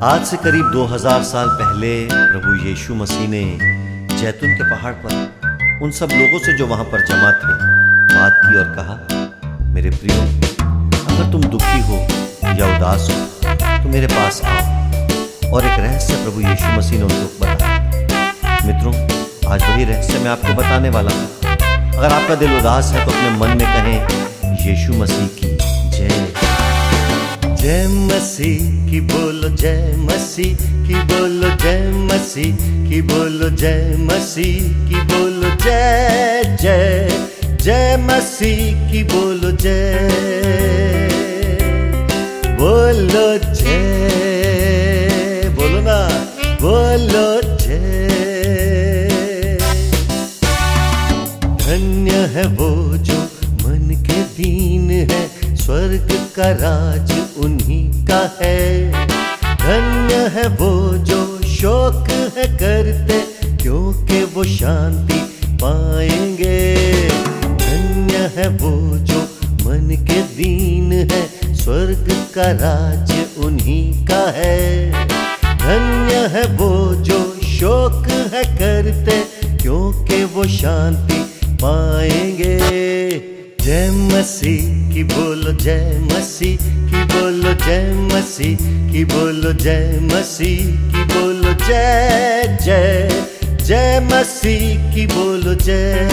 [0.00, 3.40] आज से करीब 2000 साल पहले प्रभु यीशु मसीह ने
[4.18, 7.54] जैतून के पहाड़ पर उन सब लोगों से जो वहाँ पर जमा थे,
[8.12, 8.94] बात की और कहा,
[9.74, 10.20] मेरे प्रियो,
[11.02, 11.98] अगर तुम दुखी हो
[12.60, 13.18] या उदास हो
[13.82, 18.94] तो मेरे पास आओ और एक रहस्य प्रभु यीशु मसीह ने उनको बताया। मित्रों,
[19.52, 21.28] आज वही रहस्य मैं आपको बताने वाला हूँ।
[21.98, 25.56] अगर आपका दिल उदास है तो अपने मन में कहें, यीशु मसीह की
[27.68, 32.56] जय मसीह की बोलो जय मसीह की बोलो जय मसीह
[32.88, 37.08] की बोलो जय मसीह की बोलो जय जय
[37.62, 40.08] जय मसीह की बोलो जय।
[42.60, 46.26] बोलो जय, बोलो ना,
[46.62, 49.58] बोलो जय।
[51.60, 53.28] धन्य है वो जो
[53.64, 55.27] मन के दीन है
[55.78, 57.10] स्वर्ग का राज
[57.44, 58.90] उन्हीं का है।
[59.56, 60.70] धन्य है वो
[61.04, 63.20] जो शोक है करते,
[63.62, 65.20] क्योंकि वो शांति
[65.62, 66.74] पाएँगे।
[67.44, 69.20] धन्य है वो जो
[69.62, 74.90] मन के दीन है, स्वर्ग का राज उन्हीं का है।
[75.58, 79.20] धन्य है वो जो शोक है करते,
[79.56, 81.22] क्योंकि वो शांति
[81.62, 83.27] पाएँगे।
[83.68, 86.58] जय मसीह की बोलो जय मसीह
[86.90, 88.58] की बोलो जय मसीह
[88.92, 93.08] की बोलो जय मसीह की बोलो जय जय
[93.66, 96.08] जय मसीह की बोलो जय।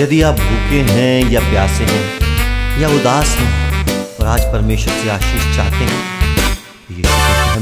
[0.00, 3.54] यदि आप भूखे हैं या प्यासे हैं या उदास हैं
[4.20, 6.15] और आज परमेश्वर से आशीष चाहते हैं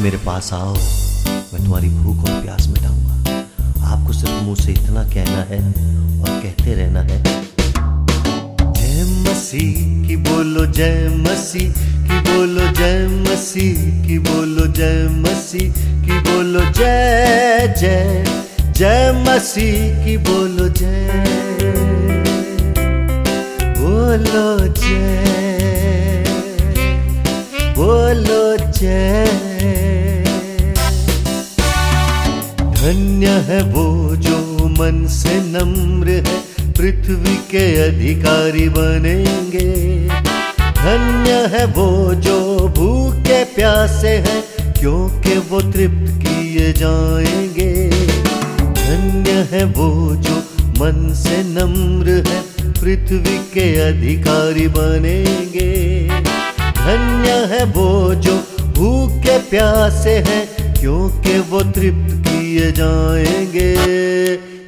[0.04, 0.72] मेरे पास आओ।
[1.52, 3.14] मैं तुम्हारी भूख और प्यास मिटाऊँगा।
[3.84, 5.60] आपको सिर्फ़ मुँह से इतना कहना है
[6.20, 7.22] और कहते रहना है।
[8.72, 11.72] जय मसीह की बोलो, जय मसीह
[12.08, 18.24] की बोलो, जय मसीह की बोलो, जय मसीह की बोलो, जय जय
[18.72, 21.24] जय मसीह की बोलो, जय।
[23.78, 26.24] बोलो जय
[27.76, 29.53] बोलो, जय।
[32.84, 36.40] धन्य है वो जो मन से नम्र है।
[36.72, 40.08] पृथ्वी के अधिकारी बनेंगे।
[40.58, 47.90] धन्य है वो जो भूखे प्यासे हैं, क्योंकि वो तृप्त किए जाएँगे।
[48.58, 52.42] धन्य है वो जो मन से नम्र है,
[52.72, 56.08] पृथ्वी के अधिकारी बनेंगे।
[56.58, 63.74] धन्य है वो जो भूखे प्यासे हैं, क्योंकि वो तृप्त किए जाएँगे।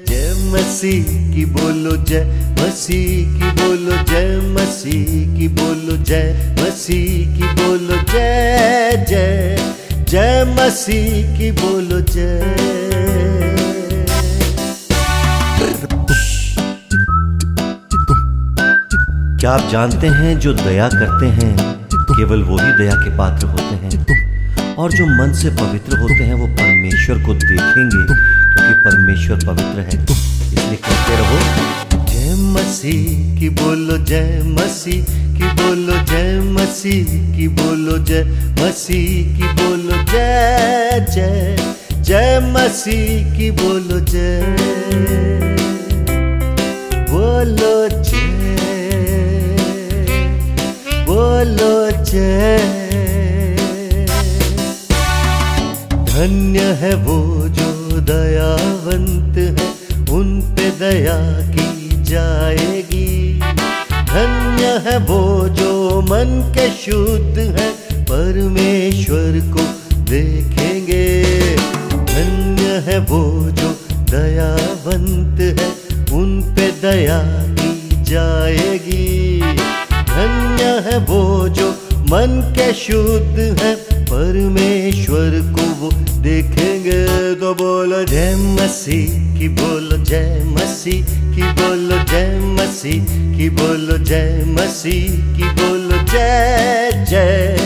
[0.08, 1.04] जय मसीह
[1.34, 2.24] की बोलो, जय
[2.60, 9.56] मसीह की बोलो, जय मसीह की बोलो, जय मसीह की बोलो, जय जय
[10.08, 12.40] जय मसीह की बोलो, जय।
[19.40, 21.56] क्या आप जानते हैं जो दया करते हैं,
[21.94, 24.06] केवल वो ही दया के पात्र होते हैं?
[24.78, 29.88] और जो मन से पवित्र होते हैं, वो परमेश्वर को देखेंगे, क्योंकि परमेश्वर पवित्र है।
[29.88, 31.38] इसलिए कहते रहो,
[32.04, 35.04] जय मसीह की बोलो, जय मसीह
[35.36, 38.24] की बोलो, जय मसीह की बोलो, जय
[38.60, 41.56] मसीह की बोलो, जय जय
[42.02, 44.56] जय मसीह की बोलो, जय।
[47.10, 48.56] बोलो जय
[51.06, 52.75] बोलो, जय।
[56.26, 59.68] धन्य है वो जो दयावंत है,
[60.12, 61.16] उन पे दया
[61.50, 63.40] की जाएगी।
[63.90, 67.70] धन्य है वो जो मन के शुद्ध है,
[68.02, 69.62] परमेश्वर को
[70.02, 71.22] देखेंगे।
[71.92, 73.70] धन्य है वो जो
[74.10, 75.68] दयावंत है,
[76.12, 77.20] उन पे दया
[77.52, 79.40] की जाएगी।
[79.92, 81.70] धन्य है वो जो
[82.10, 83.85] मन के शुद्ध है
[84.26, 85.88] परमेश्वर को वो
[86.22, 87.02] देखेंगे
[87.34, 93.04] तो बोलो, जय मसीह की बोलो, जय मसीह की बोलो, जय मसीह
[93.36, 97.56] की बोलो, जय मसीह की बोलो, जय जय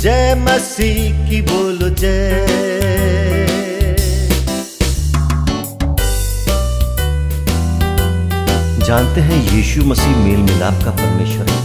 [0.00, 2.46] जय मसीह की बोलो, जय।
[8.86, 11.60] जानते हैं यीशु मसीह मेल मिलाप का परमेश्वर है।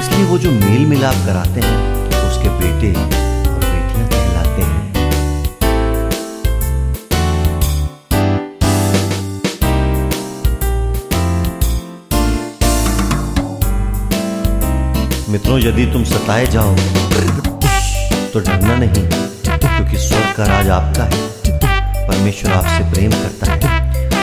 [0.00, 1.80] इसलिए वो जो मेल मिलाप कराते हैं,
[2.28, 3.19] उसके बेटे
[15.50, 16.74] मित्रों यदि तुम सताए जाओ
[18.32, 19.02] तो डरना नहीं,
[19.44, 21.18] क्योंकि स्वर्ग का राज आपका है।
[22.08, 23.58] परमेश्वर आपसे प्रेम करता है।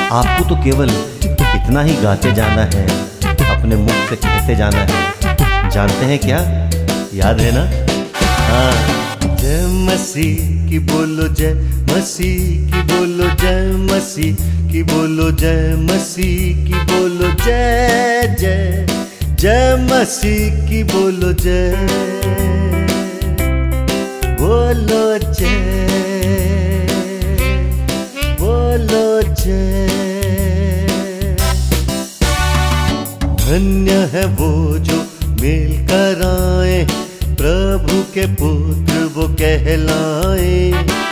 [0.10, 0.90] आपको तो केवल
[1.28, 2.86] इतना ही गाते जाना है,
[3.50, 6.40] अपने मुख से कहते जाना है। जानते हैं क्या?
[7.16, 7.64] याद है ना
[8.48, 11.54] हाँ। जय मसीह की बोलो, जय
[11.92, 14.36] मसीह की बोलो, जय मसीह
[14.72, 18.86] की बोलो, जय मसीह की बोलो, जय जय।
[19.40, 21.88] जय मसीह की बोलो जय।
[24.42, 25.68] बोलो जय।
[28.42, 29.88] बोलो जय।
[33.24, 35.08] धन्य है वो जो
[35.42, 36.88] मेल कराए,
[37.24, 40.72] प्रभु के पुत्र वो कहलाए।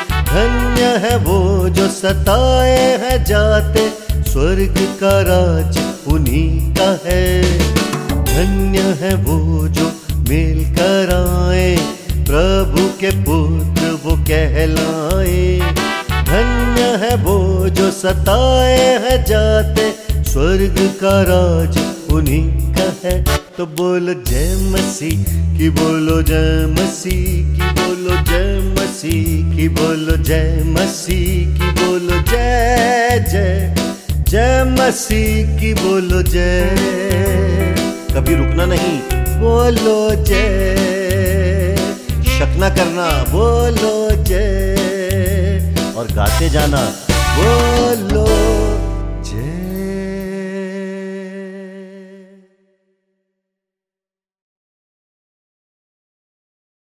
[0.09, 3.89] धन्य है वो जो सताए हैं जाते,
[4.31, 7.84] स्वर्ग का राज उन्हीं का है।
[8.35, 9.91] धन्य है वो जो
[10.29, 11.75] मेल कराए
[12.25, 15.59] प्रभु के पुत्र वो कहलाए।
[16.25, 19.91] धन्य है वो जो सताए है जाते।
[20.23, 21.77] स्वर्ग का राज
[22.13, 23.23] उन्हीं का है।
[23.57, 25.23] तो बोलो जय मसीह
[25.57, 33.25] की, बोलो जय मसीह की, बोलो जय मसीह की, बोलो जय मसीह की, बोलो जय
[33.31, 33.75] जय।
[34.29, 37.75] जय मसीह की, बोलो जय।
[38.15, 38.99] कभी रुकना नहीं।
[39.39, 41.75] बोलो जय।
[42.23, 48.64] शक ना करना बोलो जय। और गाते जाना बोलो।